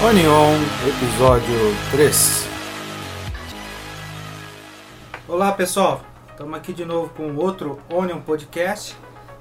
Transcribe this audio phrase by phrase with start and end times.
[0.00, 0.54] Onion,
[0.86, 2.46] episódio 3.
[5.26, 8.96] Olá pessoal, estamos aqui de novo com outro Onion Podcast.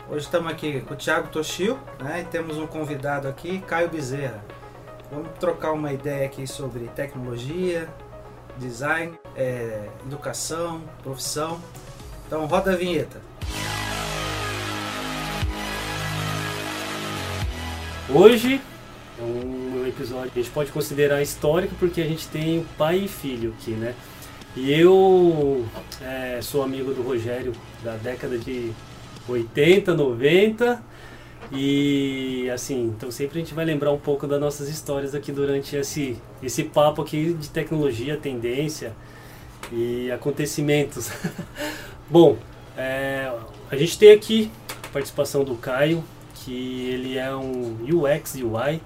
[0.09, 4.43] Hoje estamos aqui com o Thiago Toshio né, e temos um convidado aqui, Caio Bezerra.
[5.11, 7.87] Vamos trocar uma ideia aqui sobre tecnologia,
[8.57, 11.61] design, é, educação, profissão.
[12.25, 13.21] Então roda a vinheta.
[18.09, 18.59] Hoje
[19.19, 19.66] é um
[19.97, 23.95] episódio a gente pode considerar histórico porque a gente tem pai e filho aqui, né?
[24.55, 25.65] E eu
[26.01, 28.71] é, sou amigo do Rogério da década de
[29.27, 30.83] 80, 90
[31.51, 35.75] e assim, então sempre a gente vai lembrar um pouco das nossas histórias aqui durante
[35.75, 38.93] esse, esse papo aqui de tecnologia, tendência
[39.71, 41.09] e acontecimentos.
[42.09, 42.37] Bom,
[42.77, 43.31] é,
[43.69, 44.51] a gente tem aqui
[44.85, 46.03] a participação do Caio,
[46.35, 48.81] que ele é um UX UI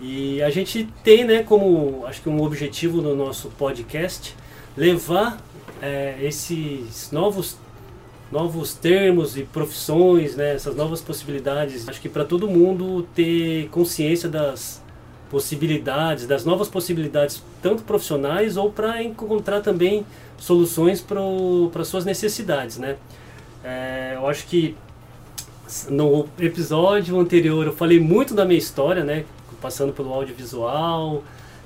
[0.00, 4.34] e a gente tem, né, como acho que um objetivo no nosso podcast
[4.76, 5.38] levar
[5.80, 7.56] é, esses novos
[8.32, 11.88] novos termos e profissões, né, essas novas possibilidades.
[11.88, 14.82] Acho que para todo mundo ter consciência das
[15.30, 20.04] possibilidades, das novas possibilidades, tanto profissionais ou para encontrar também
[20.36, 22.96] soluções para suas necessidades, né?
[23.62, 24.76] É, eu acho que
[25.88, 29.24] no episódio anterior eu falei muito da minha história, né?
[29.64, 31.24] Passando pelo audiovisual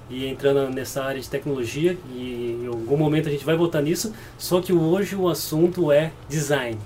[0.08, 4.14] e entrando nessa área de tecnologia e em algum momento a gente vai voltar nisso.
[4.38, 6.78] Só que hoje o assunto é design.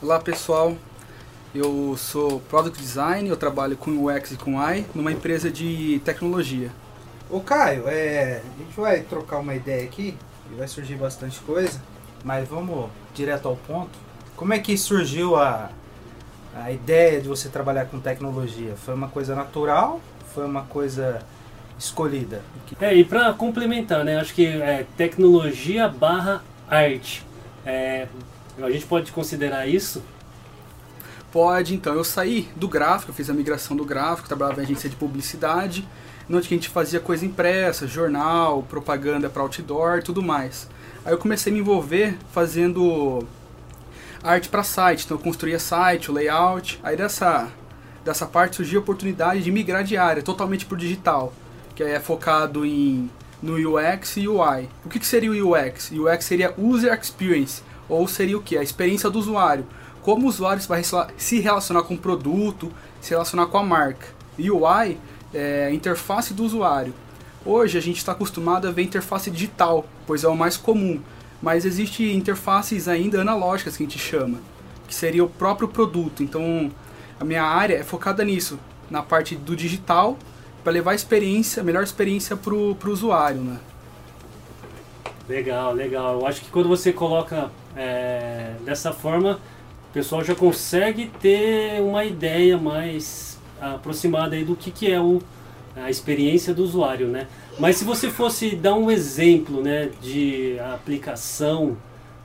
[0.00, 0.76] Olá pessoal,
[1.52, 6.70] eu sou Product Design, eu trabalho com UX e com AI numa empresa de tecnologia.
[7.28, 10.16] Ô Caio, é, a gente vai trocar uma ideia aqui
[10.52, 11.82] e vai surgir bastante coisa,
[12.22, 13.98] mas vamos direto ao ponto.
[14.36, 15.70] Como é que surgiu a,
[16.54, 18.76] a ideia de você trabalhar com tecnologia?
[18.76, 20.00] Foi uma coisa natural?
[20.36, 21.20] Foi uma coisa
[21.78, 22.42] escolhida?
[22.78, 27.24] É, e para complementar, né, acho que é tecnologia barra arte.
[27.64, 28.06] É,
[28.62, 30.02] a gente pode considerar isso?
[31.32, 31.94] Pode, então.
[31.94, 35.88] Eu saí do gráfico, fiz a migração do gráfico, trabalhava em agência de publicidade,
[36.28, 40.68] onde a gente fazia coisa impressa, jornal, propaganda para outdoor tudo mais.
[41.02, 43.26] Aí eu comecei a me envolver fazendo
[44.22, 46.78] arte para site, então eu construía site, o layout.
[46.82, 47.50] Aí dessa,
[48.06, 51.32] dessa parte surgiu a oportunidade de migrar de área totalmente para o digital,
[51.74, 53.10] que é focado em
[53.42, 54.68] no UX e UI.
[54.84, 55.90] O que, que seria o UX?
[55.92, 58.56] UX seria User Experience, ou seria o que?
[58.56, 59.66] A experiência do usuário.
[60.02, 60.82] Como o usuário vai
[61.18, 64.06] se relacionar com o produto, se relacionar com a marca.
[64.38, 64.96] UI
[65.34, 66.94] é interface do usuário.
[67.44, 71.00] Hoje a gente está acostumado a ver interface digital, pois é o mais comum
[71.40, 74.38] mas existe interfaces ainda analógicas que a gente chama,
[74.88, 76.22] que seria o próprio produto.
[76.22, 76.70] Então,
[77.18, 78.58] a minha área é focada nisso,
[78.90, 80.16] na parte do digital,
[80.62, 83.58] para levar a experiência, a melhor experiência para o usuário, né?
[85.28, 86.20] Legal, legal.
[86.20, 89.40] Eu acho que quando você coloca é, dessa forma,
[89.90, 95.20] o pessoal já consegue ter uma ideia mais aproximada aí do que, que é o,
[95.74, 97.26] a experiência do usuário, né?
[97.58, 101.76] Mas se você fosse dar um exemplo né, de aplicação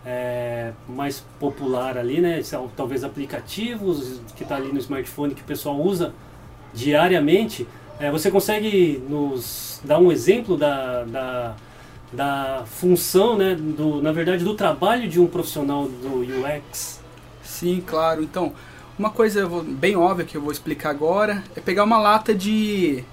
[0.06, 2.41] é, mais popular ali, né,
[2.75, 6.13] talvez aplicativos que está ali no smartphone que o pessoal usa
[6.73, 7.67] diariamente,
[8.00, 11.56] é, você consegue nos dar um exemplo da, da,
[12.11, 17.00] da função, né, do, na verdade, do trabalho de um profissional do UX?
[17.44, 18.23] Sim, claro.
[18.23, 18.53] Então,
[18.97, 23.03] uma coisa bem óbvia que eu vou explicar agora é pegar uma lata de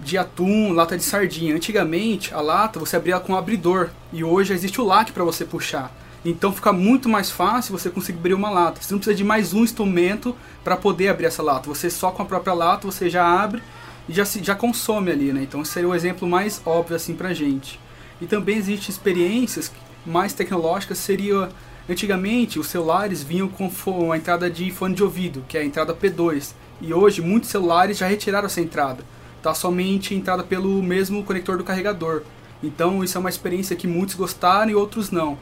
[0.00, 1.54] de atum, lata de sardinha.
[1.54, 5.44] Antigamente, a lata você abria com um abridor e hoje existe o lac para você
[5.44, 5.92] puxar.
[6.24, 8.82] Então fica muito mais fácil você conseguir abrir uma lata.
[8.82, 10.34] Você não precisa de mais um instrumento
[10.64, 11.68] para poder abrir essa lata.
[11.68, 13.62] Você só com a própria lata você já abre
[14.08, 15.42] e já, se, já consome ali, né?
[15.42, 17.78] Então esse seria o exemplo mais óbvio assim pra gente.
[18.20, 19.70] E também existem experiências
[20.04, 21.48] mais tecnológicas, seria
[21.88, 23.70] antigamente os celulares vinham com
[24.10, 26.54] a entrada de fone de ouvido, que é a entrada P2.
[26.80, 29.04] E hoje muitos celulares já retiraram essa entrada
[29.46, 32.22] está somente entrada pelo mesmo conector do carregador.
[32.60, 35.38] Então isso é uma experiência que muitos gostaram e outros não.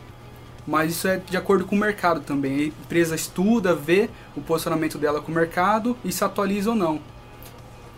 [0.67, 2.61] Mas isso é de acordo com o mercado também.
[2.61, 7.01] A empresa estuda, vê o posicionamento dela com o mercado e se atualiza ou não.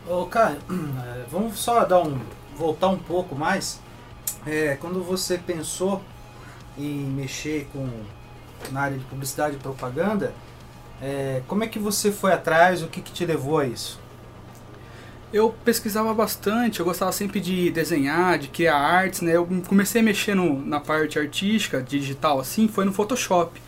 [0.09, 2.21] Ô, cara, é, vamos só dar um
[2.57, 3.81] voltar um pouco mais.
[4.47, 6.01] É, quando você pensou
[6.79, 7.89] em mexer com
[8.71, 10.33] na área de publicidade e propaganda,
[11.03, 12.83] é, como é que você foi atrás?
[12.83, 14.06] O que, que te levou a isso?
[15.33, 19.33] Eu pesquisava bastante, eu gostava sempre de desenhar, de criar artes, né?
[19.37, 23.61] Eu comecei a mexer na parte artística, digital assim, foi no Photoshop.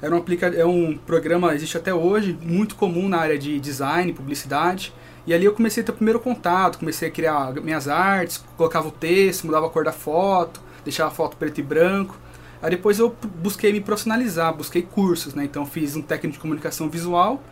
[0.00, 4.12] Era um, aplica é um programa, existe até hoje, muito comum na área de design,
[4.12, 4.92] publicidade.
[5.26, 8.88] E ali eu comecei a ter o primeiro contato, comecei a criar minhas artes, colocava
[8.88, 12.16] o texto, mudava a cor da foto, deixava a foto preto e branco.
[12.62, 15.44] Aí depois eu busquei me profissionalizar, busquei cursos, né?
[15.44, 17.42] Então fiz um técnico de comunicação visual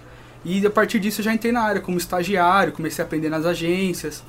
[0.46, 3.44] e a partir disso eu já entrei na área como estagiário, comecei a aprender nas
[3.44, 4.22] agências.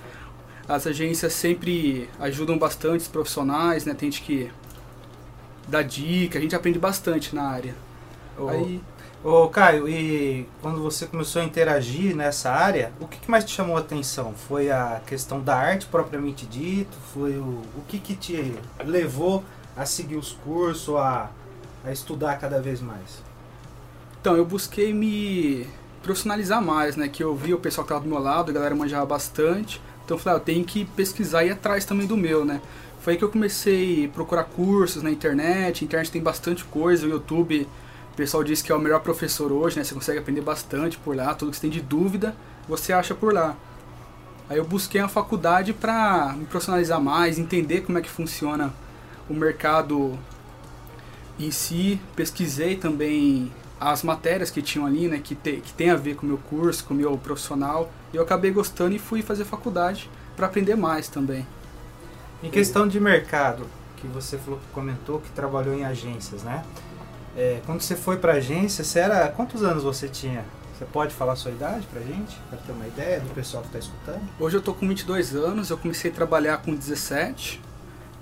[0.68, 3.94] As agências sempre ajudam bastante os profissionais, né?
[3.94, 4.52] Tem gente que
[5.68, 7.76] dá dica, a gente aprende bastante na área.
[8.36, 8.82] Ô, Aí...
[9.24, 13.52] ô Caio, e quando você começou a interagir nessa área, o que, que mais te
[13.52, 14.34] chamou a atenção?
[14.34, 16.98] Foi a questão da arte propriamente dito?
[17.14, 19.44] Foi o, o que, que te levou
[19.76, 21.30] a seguir os cursos, a,
[21.86, 23.22] a estudar cada vez mais?
[24.20, 25.68] Então, eu busquei me
[26.04, 27.08] profissionalizar mais, né?
[27.08, 29.82] Que eu vi o pessoal que estava do meu lado, a galera manjava bastante.
[30.04, 32.62] Então eu falei, ah, eu tenho que pesquisar e ir atrás também do meu, né?
[33.02, 35.84] Foi aí que eu comecei a procurar cursos na internet.
[35.84, 37.68] A internet tem bastante coisa, o YouTube,
[38.14, 39.84] o pessoal diz que é o melhor professor hoje, né?
[39.84, 42.36] Você consegue aprender bastante por lá, tudo que você tem de dúvida,
[42.68, 43.56] você acha por lá.
[44.50, 48.74] Aí eu busquei uma faculdade para me profissionalizar mais, entender como é que funciona
[49.30, 50.18] o mercado
[51.40, 55.96] em si, pesquisei também as matérias que tinham ali, né, que, te, que tem a
[55.96, 59.22] ver com o meu curso, com o meu profissional, e eu acabei gostando e fui
[59.22, 61.46] fazer faculdade para aprender mais também.
[62.42, 63.66] Em questão de mercado,
[63.98, 66.64] que você falou comentou que trabalhou em agências, né?
[67.36, 70.44] É, quando você foi para agência, você era quantos anos você tinha?
[70.78, 73.70] Você pode falar a sua idade pra gente, para ter uma ideia do pessoal que
[73.70, 74.22] está escutando?
[74.40, 77.62] Hoje eu tô com 22 anos, eu comecei a trabalhar com 17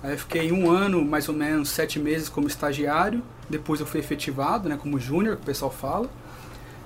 [0.02, 3.22] Aí eu fiquei um ano, mais ou menos, sete meses como estagiário.
[3.48, 6.08] Depois eu fui efetivado, né, como júnior, que o pessoal fala.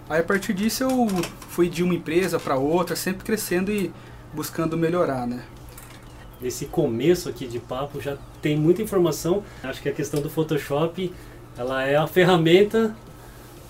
[0.08, 1.06] Aí a partir disso eu
[1.48, 3.92] fui de uma empresa para outra, sempre crescendo e
[4.32, 5.42] buscando melhorar, né.
[6.40, 9.44] Nesse começo aqui de papo já tem muita informação.
[9.62, 11.12] Acho que a questão do Photoshop,
[11.56, 12.94] ela é a ferramenta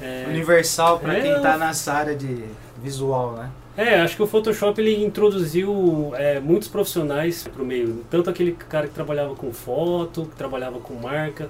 [0.00, 2.44] é, universal para é, quem está nessa área de
[2.82, 3.50] visual, né?
[3.80, 8.04] É, acho que o Photoshop ele introduziu é, muitos profissionais para o meio.
[8.10, 11.48] Tanto aquele cara que trabalhava com foto, que trabalhava com marca,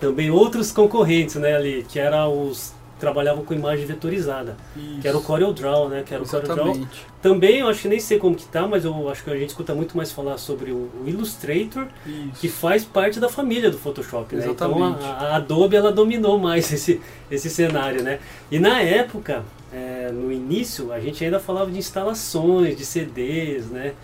[0.00, 2.72] também outros concorrentes, né, ali, que eram os
[3.02, 5.00] trabalhavam com imagem vetorizada, Isso.
[5.00, 6.52] que era o Corel Draw, né, que era Exatamente.
[6.52, 6.88] o Corel Draw.
[7.20, 9.48] Também, eu acho que nem sei como que tá, mas eu acho que a gente
[9.48, 12.40] escuta muito mais falar sobre o, o Illustrator, Isso.
[12.40, 14.46] que faz parte da família do Photoshop, né?
[14.48, 18.20] Então a, a, Adobe ela dominou mais esse esse cenário, né?
[18.50, 23.94] E na época, é, no início, a gente ainda falava de instalações, de CDs, né?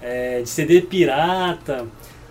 [0.00, 1.86] É, de CD pirata.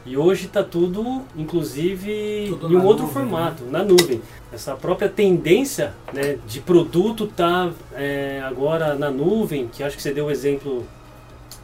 [0.05, 3.71] E hoje está tudo, inclusive, tudo em um outro nuvem, formato, né?
[3.71, 4.21] na nuvem.
[4.51, 10.13] Essa própria tendência né, de produto está é, agora na nuvem, que acho que você
[10.13, 10.85] deu um exemplo,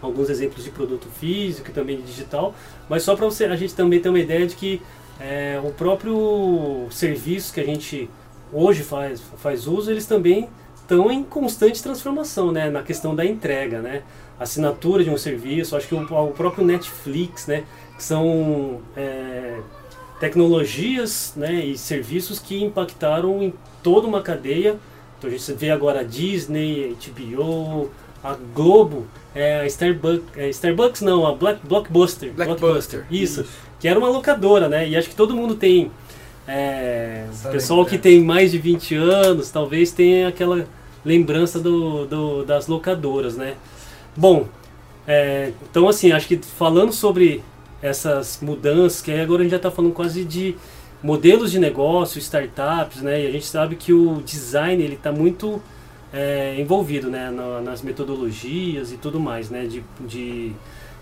[0.02, 2.56] alguns exemplos de produto físico e também de digital,
[2.88, 4.82] mas só para a gente também ter uma ideia de que
[5.20, 8.10] é, o próprio serviço que a gente
[8.54, 13.82] hoje faz, faz uso, eles também estão em constante transformação, né, na questão da entrega,
[13.82, 14.02] né,
[14.40, 17.66] assinatura de um serviço, acho que o, o próprio Netflix, né,
[18.04, 19.60] são é,
[20.20, 24.78] tecnologias, né, e serviços que impactaram em toda uma cadeia.
[25.18, 27.90] Então a gente vê agora a Disney, a HBO,
[28.24, 33.50] a Globo, é, a Starbucks, é, Starbucks não, a Black, Blockbuster, Blockbuster, isso, isso,
[33.80, 35.92] que era uma locadora, né, e acho que todo mundo tem
[36.52, 40.66] é, pessoal que tem mais de 20 anos, talvez tenha aquela
[41.06, 43.54] lembrança do, do das locadoras, né?
[44.18, 44.48] Bom,
[45.08, 47.44] é, então assim, acho que falando sobre
[47.82, 50.56] essas mudanças, que agora a gente já está falando quase de
[51.02, 53.24] modelos de negócio, startups, né?
[53.24, 55.62] E a gente sabe que o design ele está muito
[56.14, 57.30] é, envolvido, né?
[57.32, 59.66] Na, nas metodologias e tudo mais, né?
[59.66, 60.52] De, de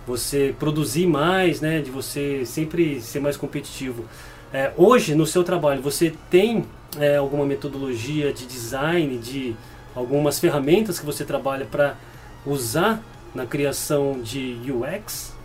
[0.06, 1.82] você produzir mais, né?
[1.82, 4.06] De você sempre ser mais competitivo.
[4.54, 6.66] É, hoje no seu trabalho você tem
[6.98, 9.56] é, alguma metodologia de design, de
[9.94, 11.96] algumas ferramentas que você trabalha para
[12.46, 13.04] usar
[13.36, 15.37] na criação de UX?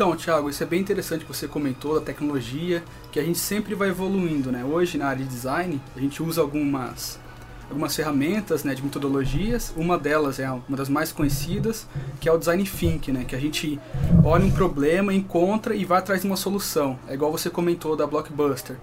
[0.00, 3.74] Então, Thiago, isso é bem interessante que você comentou da tecnologia, que a gente sempre
[3.74, 4.64] vai evoluindo, né?
[4.64, 7.20] Hoje na área de design, a gente usa algumas
[7.68, 9.74] algumas ferramentas, né, de metodologias.
[9.76, 11.86] Uma delas é uma das mais conhecidas,
[12.18, 13.78] que é o design thinking, né, que a gente
[14.24, 16.98] olha um problema, encontra e vai atrás de uma solução.
[17.06, 18.78] É igual você comentou da Blockbuster,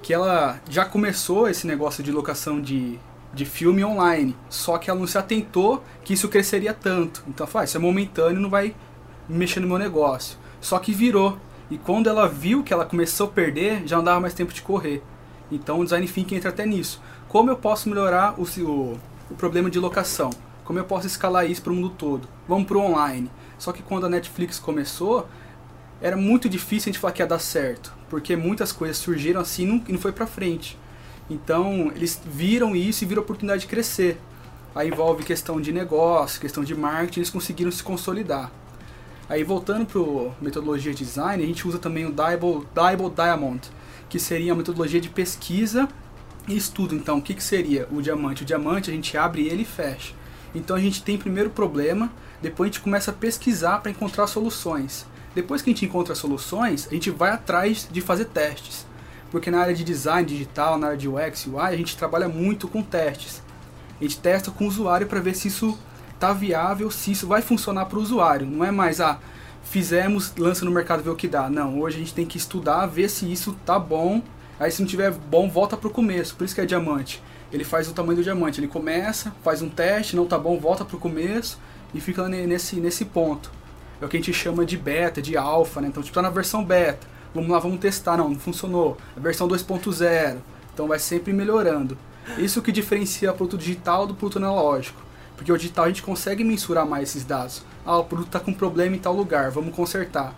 [0.00, 2.98] que ela já começou esse negócio de locação de
[3.34, 4.34] de filme online.
[4.48, 7.22] Só que ela não se atentou que isso cresceria tanto.
[7.28, 8.74] Então, faz, ah, isso é momentâneo, não vai
[9.28, 10.38] mexer no meu negócio.
[10.64, 11.38] Só que virou.
[11.70, 14.62] E quando ela viu que ela começou a perder, já não dava mais tempo de
[14.62, 15.02] correr.
[15.52, 17.02] Então o design thinking entra até nisso.
[17.28, 18.98] Como eu posso melhorar o, o,
[19.30, 20.30] o problema de locação?
[20.64, 22.26] Como eu posso escalar isso para o mundo todo?
[22.48, 23.30] Vamos para o online.
[23.58, 25.28] Só que quando a Netflix começou,
[26.00, 29.64] era muito difícil a gente falar que ia dar certo, porque muitas coisas surgiram assim
[29.64, 30.78] e não, não foi para frente.
[31.28, 34.18] Então, eles viram isso e viram a oportunidade de crescer.
[34.74, 38.50] Aí envolve questão de negócio, questão de marketing, eles conseguiram se consolidar.
[39.28, 43.70] Aí voltando para metodologia de design, a gente usa também o Diable, Diamond,
[44.08, 45.88] que seria a metodologia de pesquisa
[46.46, 46.94] e estudo.
[46.94, 48.42] Então, o que, que seria o diamante?
[48.42, 50.12] O diamante a gente abre ele e fecha.
[50.54, 54.26] Então a gente tem primeiro o problema, depois a gente começa a pesquisar para encontrar
[54.26, 55.06] soluções.
[55.34, 58.86] Depois que a gente encontra soluções, a gente vai atrás de fazer testes.
[59.32, 62.68] Porque na área de design digital, na área de UX UI, a gente trabalha muito
[62.68, 63.42] com testes.
[64.00, 65.76] A gente testa com o usuário para ver se isso
[66.24, 68.46] está viável, se isso vai funcionar para o usuário.
[68.46, 69.18] Não é mais, ah,
[69.62, 71.50] fizemos, lança no mercado ver o que dá.
[71.50, 74.22] Não, hoje a gente tem que estudar, ver se isso tá bom.
[74.58, 76.34] Aí se não tiver bom, volta para o começo.
[76.34, 77.22] Por isso que é diamante.
[77.52, 78.58] Ele faz o tamanho do diamante.
[78.58, 81.60] Ele começa, faz um teste, não tá bom, volta para o começo
[81.92, 83.52] e fica nesse, nesse ponto.
[84.00, 85.88] É o que a gente chama de beta, de alfa, né?
[85.88, 87.06] Então, tipo, tá na versão beta.
[87.34, 88.16] Vamos lá, vamos testar.
[88.16, 88.96] Não, não funcionou.
[89.14, 90.38] A versão 2.0.
[90.72, 91.98] Então vai sempre melhorando.
[92.38, 95.04] Isso que diferencia produto digital do produto analógico.
[95.36, 97.62] Porque o digital a gente consegue mensurar mais esses dados.
[97.84, 100.34] Ah, o produto está com problema em tal lugar, vamos consertar.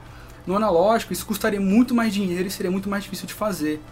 [0.46, 3.82] No analógico, isso custaria muito mais dinheiro e seria muito mais difícil de fazer.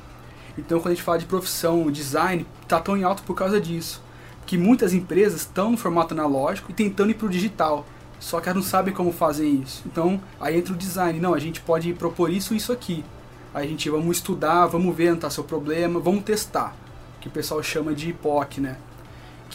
[0.57, 4.01] Então, quando a gente fala de profissão, design, está tão em alto por causa disso.
[4.47, 7.85] Que muitas empresas estão no formato analógico e tentando ir para o digital.
[8.21, 9.83] Só que elas não sabem como fazem isso.
[9.85, 11.19] Então, aí entra o design.
[11.19, 13.05] Não, a gente pode propor isso isso aqui.
[13.53, 16.75] Aí a gente vamos estudar, vamos ver onde está seu problema, vamos testar.
[17.21, 18.77] Que o pessoal chama de POC, né?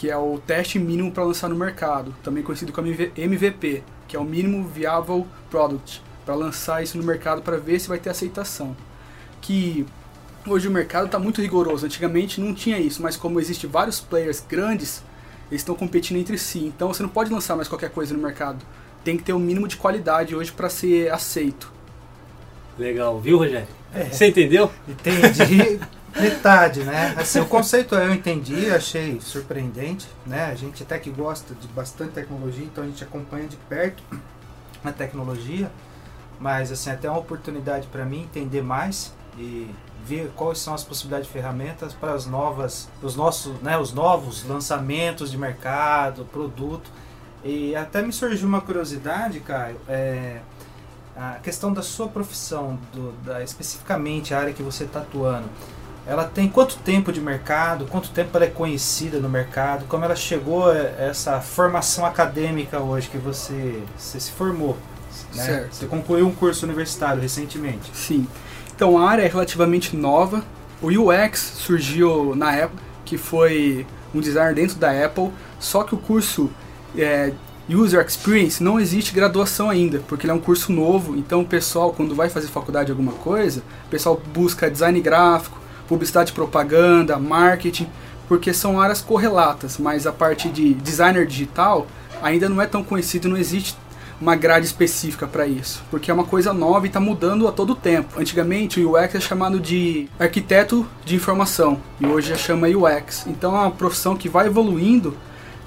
[0.00, 4.18] Que é o teste mínimo para lançar no mercado, também conhecido como MVP, que é
[4.18, 8.74] o Minimum Viable Product, para lançar isso no mercado para ver se vai ter aceitação.
[9.42, 9.84] Que
[10.46, 11.84] hoje o mercado está muito rigoroso.
[11.84, 15.02] Antigamente não tinha isso, mas como existe vários players grandes,
[15.50, 16.60] eles estão competindo entre si.
[16.60, 18.64] Então você não pode lançar mais qualquer coisa no mercado.
[19.04, 21.70] Tem que ter um mínimo de qualidade hoje para ser aceito.
[22.78, 23.68] Legal, viu, Rogério?
[23.92, 24.04] É.
[24.04, 24.70] Você entendeu?
[24.88, 25.78] Entendi.
[26.18, 27.14] Metade, né?
[27.16, 30.46] Assim, o conceito eu entendi, achei surpreendente, né?
[30.46, 34.02] A gente até que gosta de bastante tecnologia, então a gente acompanha de perto
[34.84, 35.70] a tecnologia,
[36.38, 39.70] mas assim, até uma oportunidade para mim entender mais e
[40.04, 44.44] ver quais são as possibilidades de ferramentas para as novas, os nossos, né, os novos
[44.44, 46.90] lançamentos de mercado, produto.
[47.44, 50.40] E até me surgiu uma curiosidade, Caio, é,
[51.16, 55.48] a questão da sua profissão, do, da, especificamente a área que você está atuando.
[56.10, 60.16] Ela tem quanto tempo de mercado, quanto tempo ela é conhecida no mercado, como ela
[60.16, 64.76] chegou a essa formação acadêmica hoje que você, você se formou.
[65.32, 65.44] Né?
[65.44, 65.72] Certo.
[65.72, 67.92] Você concluiu um curso universitário recentemente.
[67.94, 68.26] Sim.
[68.74, 70.42] Então a área é relativamente nova.
[70.82, 75.98] O UX surgiu na época, que foi um designer dentro da Apple, só que o
[75.98, 76.50] curso
[76.98, 77.32] é,
[77.68, 81.92] User Experience não existe graduação ainda, porque ele é um curso novo, então o pessoal,
[81.92, 85.59] quando vai fazer faculdade de alguma coisa, o pessoal busca design gráfico,
[85.90, 87.88] publicidade e propaganda, marketing,
[88.28, 91.84] porque são áreas correlatas, mas a parte de designer digital
[92.22, 93.76] ainda não é tão conhecido, não existe
[94.20, 97.74] uma grade específica para isso, porque é uma coisa nova e está mudando a todo
[97.74, 98.20] tempo.
[98.20, 103.26] Antigamente o UX é chamado de arquiteto de informação e hoje já chama UX.
[103.26, 105.16] Então é uma profissão que vai evoluindo,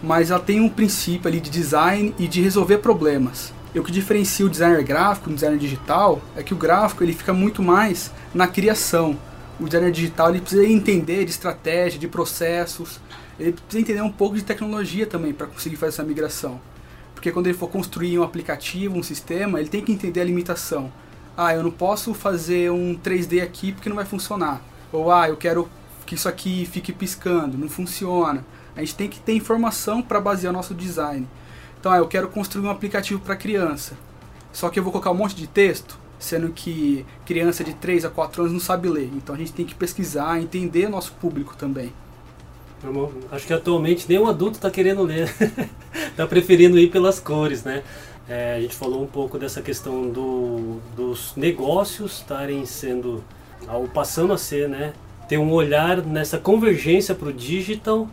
[0.01, 3.51] mas ela tem um princípio ali de design e de resolver problemas.
[3.75, 7.11] E o que diferencia o designer gráfico do designer digital é que o gráfico ele
[7.11, 9.17] fica muito mais na criação.
[9.59, 12.99] O designer digital ele precisa entender de estratégia, de processos,
[13.39, 16.59] ele precisa entender um pouco de tecnologia também para conseguir fazer essa migração.
[17.13, 20.91] Porque quando ele for construir um aplicativo, um sistema, ele tem que entender a limitação.
[21.37, 24.61] Ah, eu não posso fazer um 3D aqui porque não vai funcionar.
[24.91, 25.69] Ou ah, eu quero
[26.05, 28.45] que isso aqui fique piscando, não funciona.
[28.75, 31.27] A gente tem que ter informação para basear nosso design.
[31.79, 33.97] Então, ah, eu quero construir um aplicativo para criança.
[34.51, 38.09] Só que eu vou colocar um monte de texto, sendo que criança de 3 a
[38.09, 39.09] 4 anos não sabe ler.
[39.13, 41.91] Então a gente tem que pesquisar, entender nosso público também.
[43.31, 45.33] Acho que atualmente nenhum adulto está querendo ler,
[46.09, 47.83] está preferindo ir pelas cores, né?
[48.27, 53.21] É, a gente falou um pouco dessa questão do, dos negócios estarem sendo,
[53.67, 54.93] ao passando a ser, né?
[55.27, 58.07] Ter um olhar nessa convergência para o digital,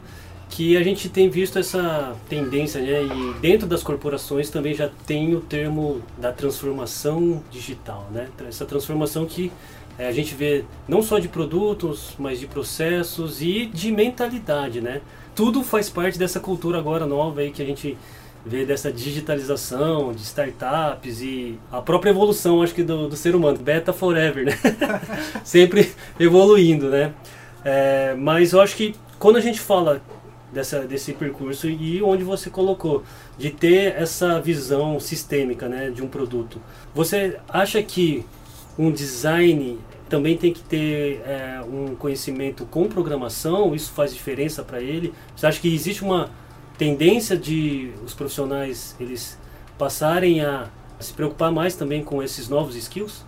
[0.51, 3.05] que a gente tem visto essa tendência, né?
[3.05, 8.29] E dentro das corporações também já tem o termo da transformação digital, né?
[8.47, 9.53] Essa transformação que
[9.97, 15.01] é, a gente vê não só de produtos, mas de processos e de mentalidade, né?
[15.37, 17.97] Tudo faz parte dessa cultura agora nova aí que a gente
[18.45, 23.59] vê dessa digitalização, de startups e a própria evolução, acho que do, do ser humano,
[23.59, 24.59] beta forever, né?
[25.45, 27.13] Sempre evoluindo, né?
[27.65, 30.03] É, mas eu acho que quando a gente fala
[30.53, 33.03] dessa, desse percurso e onde você colocou,
[33.39, 36.61] de ter essa visão sistêmica né, de um produto,
[36.95, 38.25] você acha que
[38.79, 39.79] um design
[40.09, 45.15] também tem que ter é, um conhecimento com programação, isso faz diferença para ele?
[45.37, 46.31] Você acha que existe uma
[46.77, 49.39] tendência de os profissionais eles
[49.79, 53.25] passarem a se preocupar mais também com esses novos skills?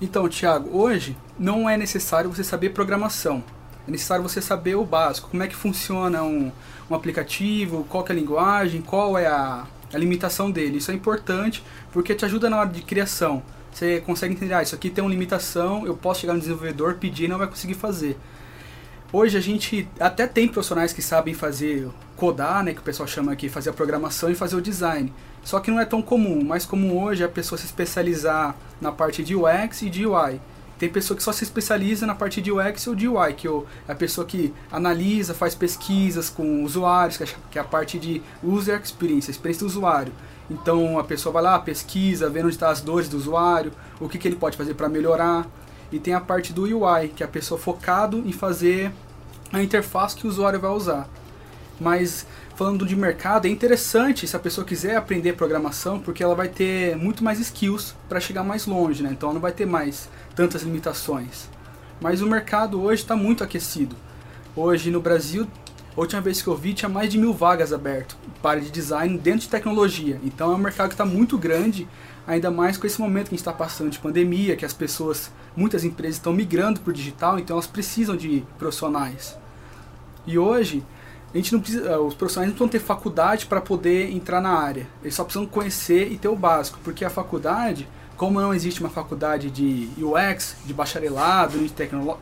[0.00, 3.44] Então, Thiago, hoje não é necessário você saber programação.
[3.86, 6.52] É necessário você saber o básico, como é que funciona um,
[6.88, 10.78] um aplicativo, qual é a linguagem, qual é a, a limitação dele.
[10.78, 13.42] Isso é importante porque te ajuda na hora de criação.
[13.72, 17.24] Você consegue entender, ah, isso aqui tem uma limitação, eu posso chegar no desenvolvedor, pedir
[17.24, 18.18] e não vai conseguir fazer.
[19.12, 23.32] Hoje a gente até tem profissionais que sabem fazer codar, né, que o pessoal chama
[23.32, 25.12] aqui, fazer a programação e fazer o design.
[25.42, 26.44] Só que não é tão comum.
[26.44, 30.40] Mais comum hoje é a pessoa se especializar na parte de UX e de UI.
[30.80, 33.50] Tem pessoa que só se especializa na parte de UX ou de UI, que é
[33.86, 37.18] a pessoa que analisa, faz pesquisas com usuários,
[37.50, 40.10] que é a parte de User Experience, a experiência do usuário.
[40.50, 44.16] Então a pessoa vai lá, pesquisa, vê onde estão as dores do usuário, o que,
[44.16, 45.46] que ele pode fazer para melhorar.
[45.92, 48.90] E tem a parte do UI, que é a pessoa focado em fazer
[49.52, 51.06] a interface que o usuário vai usar.
[51.80, 56.48] Mas falando de mercado, é interessante se a pessoa quiser aprender programação, porque ela vai
[56.48, 59.10] ter muito mais skills para chegar mais longe, né?
[59.12, 61.48] Então ela não vai ter mais tantas limitações.
[62.00, 63.96] Mas o mercado hoje está muito aquecido.
[64.54, 65.46] Hoje no Brasil,
[65.96, 69.18] a última vez que eu vi, tinha mais de mil vagas abertas para de design
[69.18, 70.20] dentro de tecnologia.
[70.22, 71.88] Então é um mercado que está muito grande,
[72.26, 75.32] ainda mais com esse momento que a gente está passando de pandemia, que as pessoas,
[75.56, 79.36] muitas empresas estão migrando para o digital, então elas precisam de profissionais.
[80.26, 80.84] E hoje,
[81.32, 84.50] a gente não precisa, eh, os profissionais não precisam ter faculdade para poder entrar na
[84.50, 84.86] área.
[85.02, 88.90] Eles só precisam conhecer e ter o básico, porque a faculdade, como não existe uma
[88.90, 91.72] faculdade de UX, de bacharelado, de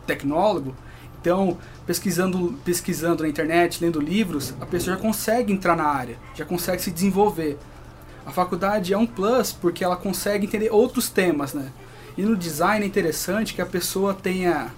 [0.07, 0.75] tecnólogo,
[1.21, 6.45] então pesquisando, pesquisando na internet, lendo livros, a pessoa já consegue entrar na área, já
[6.45, 7.59] consegue se desenvolver.
[8.27, 11.73] A faculdade é um plus porque ela consegue entender outros temas, né?
[12.17, 14.71] E no design é interessante que a pessoa tenha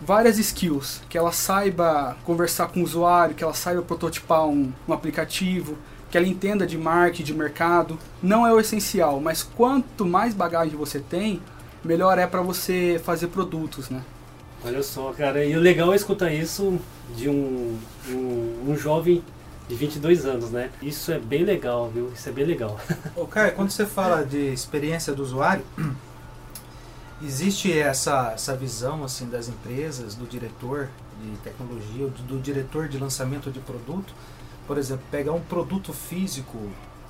[0.00, 4.92] várias skills, que ela saiba conversar com o usuário, que ela saiba prototipar um, um
[4.92, 5.76] aplicativo,
[6.10, 7.98] que ela entenda de marketing, de mercado.
[8.22, 11.40] Não é o essencial, mas quanto mais bagagem você tem,
[11.84, 14.02] melhor é para você fazer produtos, né?
[14.64, 16.78] Olha só, cara, e o legal é escutar isso
[17.16, 19.22] de um, um, um jovem
[19.68, 20.70] de 22 anos, né?
[20.82, 22.10] Isso é bem legal, viu?
[22.14, 22.80] Isso é bem legal.
[23.14, 25.62] Ô, Caio, quando você fala de experiência do usuário,
[27.22, 30.88] existe essa, essa visão assim das empresas, do diretor
[31.22, 34.14] de tecnologia, do, do, diretor de lançamento de produto,
[34.66, 36.58] por exemplo, pegar um produto físico,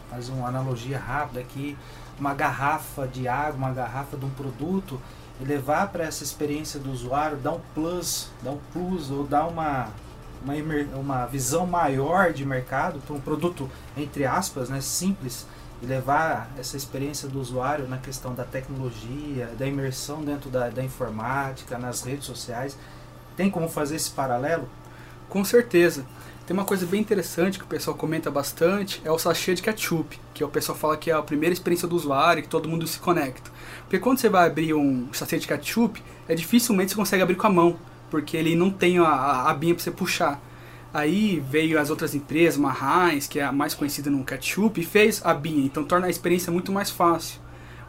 [0.09, 1.77] faz uma analogia rápida aqui,
[2.19, 5.01] uma garrafa de água, uma garrafa de um produto
[5.41, 9.47] e levar para essa experiência do usuário, dar um plus, dar um plus ou dar
[9.47, 9.89] uma
[10.41, 10.55] uma,
[10.95, 15.47] uma visão maior de mercado para um produto entre aspas, né, simples
[15.83, 21.79] levar essa experiência do usuário na questão da tecnologia, da imersão dentro da, da informática,
[21.79, 22.77] nas redes sociais.
[23.37, 24.69] Tem como fazer esse paralelo?
[25.29, 26.05] Com certeza.
[26.47, 30.19] Tem uma coisa bem interessante que o pessoal comenta bastante, é o sachê de ketchup,
[30.33, 32.99] que o pessoal fala que é a primeira experiência do usuário, que todo mundo se
[32.99, 33.51] conecta.
[33.83, 37.47] Porque quando você vai abrir um sachê de ketchup, é dificilmente você consegue abrir com
[37.47, 37.77] a mão,
[38.11, 40.41] porque ele não tem a, a abinha para você puxar.
[40.93, 44.85] Aí veio as outras empresas, uma Heinz, que é a mais conhecida no ketchup, e
[44.85, 47.41] fez a BIA, então torna a experiência muito mais fácil.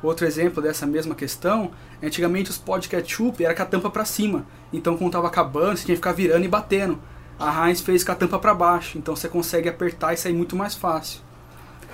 [0.04, 4.46] Outro exemplo dessa mesma questão, antigamente os de ketchup era com a tampa para cima,
[4.72, 7.00] então quando estava acabando você tinha que ficar virando e batendo.
[7.38, 10.56] A Heinz fez com a tampa para baixo, então você consegue apertar e sair muito
[10.56, 11.22] mais fácil.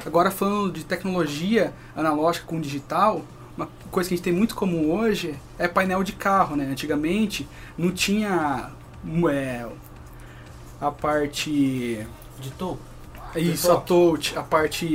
[0.03, 3.23] Agora falando de tecnologia analógica com digital,
[3.55, 6.65] uma coisa que a gente tem muito comum hoje é painel de carro, né?
[6.65, 8.71] Antigamente não tinha
[9.31, 9.65] é,
[10.79, 12.05] a parte
[12.39, 12.79] de touch.
[13.35, 14.87] Isso, a touch, a parte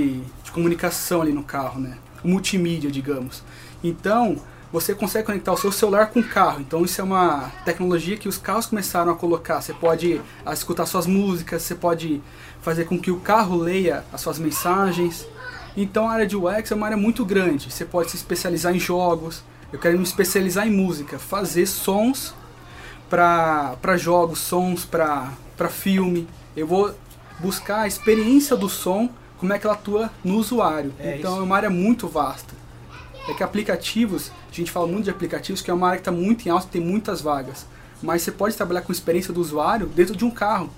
[0.43, 1.99] de comunicação ali no carro, né?
[2.25, 3.43] Multimídia, digamos.
[3.83, 4.37] Então,
[4.73, 6.61] você consegue conectar o seu celular com o carro.
[6.61, 9.61] Então, isso é uma tecnologia que os carros começaram a colocar.
[9.61, 10.21] Você pode
[10.53, 12.23] escutar suas músicas, você pode
[12.63, 15.27] fazer com que o carro leia as suas mensagens.
[15.77, 17.71] Então, a área de UX é uma área muito grande.
[17.71, 19.43] Você pode se especializar em jogos.
[19.73, 22.35] Eu quero me especializar em música, fazer sons
[23.09, 26.27] para jogos, sons para para filme.
[26.57, 26.95] Eu vou
[27.39, 30.91] buscar a experiência do som, como é que ela atua no usuário.
[30.99, 31.41] É então isso.
[31.43, 32.55] é uma área muito vasta.
[33.29, 36.11] É que aplicativos, a gente fala muito de aplicativos, que é uma área que está
[36.11, 37.67] muito em alta, tem muitas vagas.
[38.03, 40.71] Mas você pode trabalhar com experiência do usuário dentro de um carro.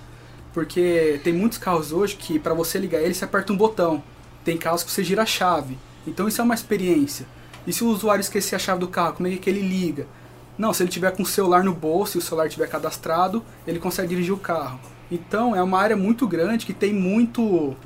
[0.53, 4.03] Porque tem muitos carros hoje que para você ligar ele, você aperta um botão.
[4.45, 5.79] Tem carros que você gira a chave.
[6.05, 7.25] Então isso é uma experiência.
[7.65, 10.09] E se o usuário esquecer a chave do carro, como é que ele liga?
[10.63, 13.81] Não, se ele tiver com o celular no bolso e o celular tiver cadastrado, ele
[13.81, 14.79] consegue dirigir o carro.
[15.11, 17.77] Então é uma área muito grande que tem muito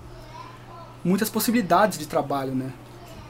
[1.02, 2.70] muitas possibilidades de trabalho, né?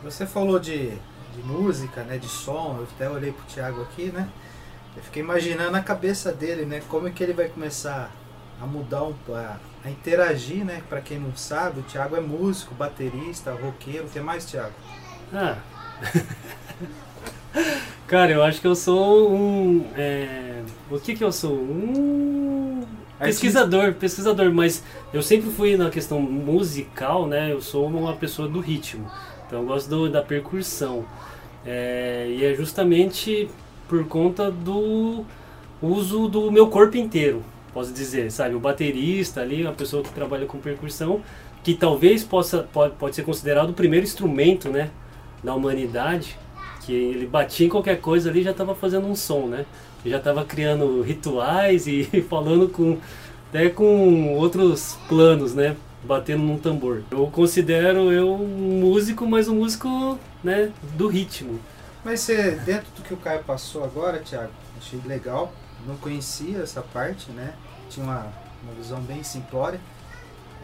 [0.02, 4.28] Você falou de, de música, né, de som, eu até olhei pro Thiago aqui, né?
[4.96, 8.10] Eu fiquei imaginando a cabeça dele, né, como é que ele vai começar
[8.60, 10.82] a mudar, um, a, a interagir, né?
[10.88, 14.06] Para quem não sabe, o Thiago é músico, baterista, roqueiro.
[14.06, 14.74] O que mais, Thiago?
[15.32, 15.58] Ah.
[18.06, 19.84] Cara, eu acho que eu sou um.
[19.96, 20.62] É...
[20.88, 21.54] O que que eu sou?
[21.54, 22.84] Um.
[23.18, 27.50] Pesquisador, pesquisador, mas eu sempre fui na questão musical, né?
[27.50, 29.10] Eu sou uma pessoa do ritmo,
[29.46, 31.04] então eu gosto do, da percussão.
[31.64, 33.48] É, e é justamente
[33.88, 35.24] por conta do
[35.82, 37.42] uso do meu corpo inteiro,
[37.72, 38.54] posso dizer, sabe?
[38.54, 41.22] O baterista ali, uma pessoa que trabalha com percussão,
[41.64, 44.90] que talvez possa pode, pode ser considerado o primeiro instrumento, né,
[45.42, 46.38] da humanidade,
[46.86, 49.66] que ele batia em qualquer coisa ali já estava fazendo um som, né?
[50.04, 52.98] Já estava criando rituais e falando com
[53.50, 55.76] até com outros planos, né?
[56.04, 57.02] Batendo num tambor.
[57.10, 61.58] Eu considero eu um músico, mas um músico, né, do ritmo.
[62.04, 65.52] Mas você, dentro do que o Caio passou agora, Thiago, achei legal.
[65.86, 67.54] Não conhecia essa parte, né?
[67.90, 68.26] Tinha uma,
[68.62, 69.80] uma visão bem simplória.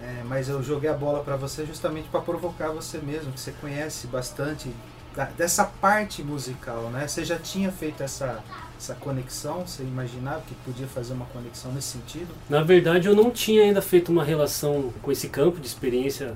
[0.01, 3.53] É, mas eu joguei a bola para você justamente para provocar você mesmo, que você
[3.53, 4.71] conhece bastante
[5.15, 7.07] da, dessa parte musical, né?
[7.07, 8.43] Você já tinha feito essa,
[8.79, 9.67] essa conexão?
[9.67, 12.35] Você imaginava que podia fazer uma conexão nesse sentido?
[12.49, 16.35] Na verdade, eu não tinha ainda feito uma relação com esse campo de experiência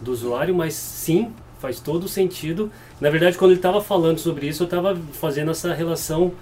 [0.00, 2.70] do usuário, mas sim, faz todo sentido.
[3.00, 6.32] Na verdade, quando ele estava falando sobre isso, eu estava fazendo essa relação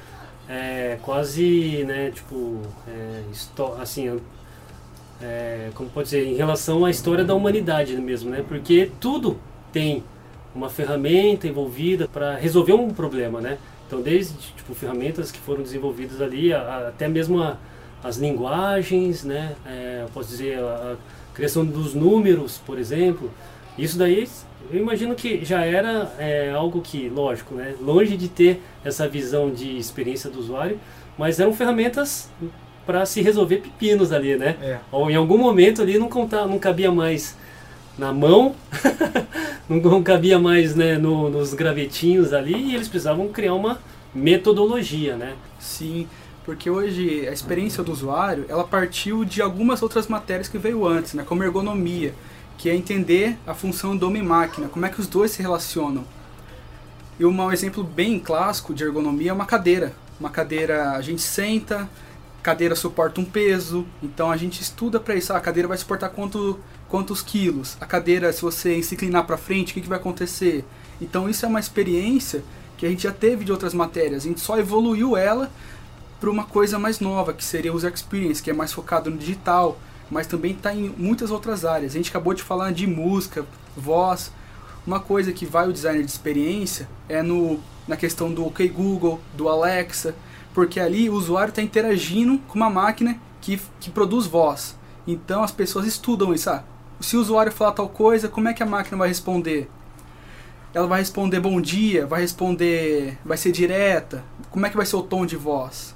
[0.49, 3.23] é, quase, né, tipo, é,
[3.81, 4.21] assim,
[5.23, 8.45] é, como pode dizer, em relação à história da humanidade mesmo, né?
[8.47, 9.39] Porque tudo
[9.73, 10.05] tem
[10.55, 13.59] uma ferramenta envolvida para resolver um problema, né?
[13.87, 17.57] Então, desde tipo, ferramentas que foram desenvolvidas ali, a, a, até mesmo a,
[18.03, 19.57] as linguagens, né?
[19.67, 20.97] É, posso dizer, a,
[21.35, 23.31] criação dos números, por exemplo.
[23.77, 24.29] Isso daí,
[24.71, 27.75] eu imagino que já era é, algo que, lógico, né?
[27.81, 30.79] Longe de ter essa visão de experiência do usuário,
[31.19, 32.31] mas eram ferramentas
[32.87, 34.57] para se resolver pepinos ali, né?
[34.63, 34.79] É.
[34.93, 37.37] Ou em algum momento ali não, contar, não cabia mais
[37.99, 38.55] na mão,
[39.69, 43.79] não cabia mais né, no, nos gravetinhos ali e eles precisavam criar uma
[44.15, 45.35] metodologia, né?
[45.59, 46.09] Sim,
[46.45, 51.15] porque hoje a experiência do usuário ela partiu de algumas outras matérias que veio antes,
[51.15, 52.15] né, como ergonomia,
[52.59, 56.05] que é entender a função do homem-máquina, como é que os dois se relacionam.
[57.19, 59.93] E um exemplo bem clássico de ergonomia é uma cadeira.
[60.19, 61.89] Uma cadeira a gente senta,
[62.43, 65.33] cadeira suporta um peso, então a gente estuda para isso.
[65.33, 67.77] Ah, a cadeira vai suportar quanto, quantos quilos?
[67.81, 70.65] A cadeira, se você se inclinar para frente, o que, que vai acontecer?
[71.01, 72.43] Então isso é uma experiência
[72.77, 74.25] que a gente já teve de outras matérias.
[74.25, 75.51] A gente só evoluiu ela
[76.21, 79.17] para uma coisa mais nova, que seria o user experience, que é mais focado no
[79.17, 79.79] digital,
[80.11, 81.93] mas também está em muitas outras áreas.
[81.93, 83.45] A gente acabou de falar de música,
[83.77, 84.33] voz.
[84.87, 89.21] Uma coisa que vai o designer de experiência é no, na questão do OK Google,
[89.35, 90.15] do Alexa,
[90.53, 94.77] porque ali o usuário está interagindo com uma máquina que, que produz voz.
[95.07, 96.49] Então as pessoas estudam isso.
[96.49, 96.65] Ah,
[97.05, 99.71] se o usuário falar tal coisa, como é que a máquina vai responder?
[100.73, 104.25] Ela vai responder bom dia, vai responder, vai ser direta.
[104.51, 105.95] Como é que vai ser o tom de voz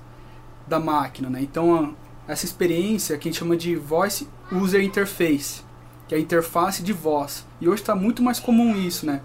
[0.66, 1.40] da máquina, né?
[1.40, 5.62] Então essa experiência que a gente chama de voice user interface,
[6.06, 7.46] que é a interface de voz.
[7.60, 9.22] E hoje está muito mais comum isso, né?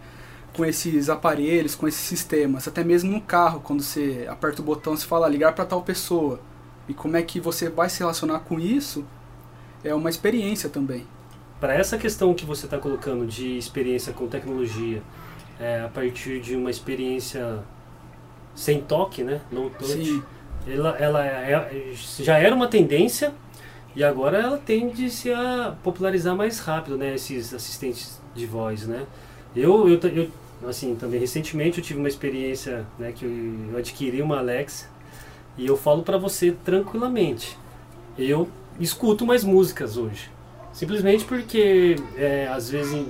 [0.54, 4.96] com esses aparelhos, com esses sistemas, até mesmo no carro, quando você aperta o botão,
[4.96, 6.39] você fala ligar para tal pessoa.
[6.88, 9.04] E como é que você vai se relacionar com isso
[9.84, 11.06] é uma experiência também.
[11.63, 15.02] Para essa questão que você está colocando de experiência com tecnologia,
[15.58, 17.60] é, a partir de uma experiência
[18.54, 20.21] sem toque, né, no touch, Sim.
[20.67, 23.34] ela, ela é, já era uma tendência
[23.95, 29.06] e agora ela tende-se a popularizar mais rápido, né, esses assistentes de voz, né.
[29.56, 30.30] Eu, eu, eu
[30.67, 33.32] assim, também recentemente eu tive uma experiência, né, que eu,
[33.71, 34.89] eu adquiri uma Alexa
[35.58, 37.58] e eu falo para você tranquilamente.
[38.17, 38.49] Eu
[38.82, 40.33] escuto mais músicas hoje.
[40.73, 43.05] Simplesmente porque é, às vezes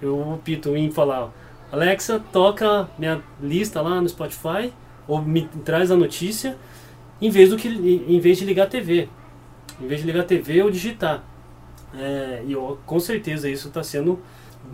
[0.00, 1.32] eu opto em falar
[1.72, 4.72] Alexa, toca minha lista lá no Spotify
[5.06, 6.56] ou me traz a notícia
[7.20, 9.08] em vez, do que, em vez de ligar a TV.
[9.80, 11.22] Em vez de ligar a TV ou digitar.
[11.94, 14.20] É, e eu, com certeza isso está sendo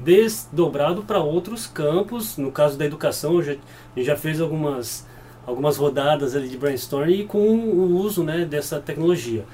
[0.04, 2.36] desdobrado para outros campos.
[2.36, 3.56] No caso da educação, já,
[3.96, 5.06] já fez algumas,
[5.44, 9.44] algumas rodadas ali de brainstorming com o uso né, dessa tecnologia.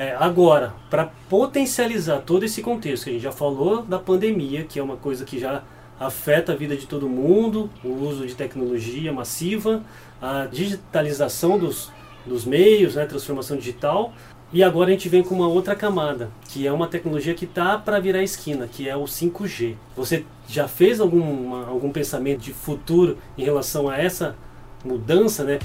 [0.00, 4.78] É, agora, para potencializar todo esse contexto, que a gente já falou da pandemia, que
[4.78, 5.62] é uma coisa que já
[6.00, 9.82] afeta a vida de todo mundo, o uso de tecnologia massiva,
[10.18, 11.92] a digitalização dos,
[12.24, 14.14] dos meios, né, transformação digital,
[14.50, 17.76] e agora a gente vem com uma outra camada, que é uma tecnologia que está
[17.76, 19.74] para virar esquina, que é o 5G.
[19.94, 24.34] Você já fez algum, algum pensamento de futuro em relação a essa
[24.82, 25.58] mudança, né?